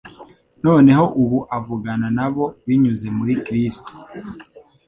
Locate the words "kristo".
3.45-3.91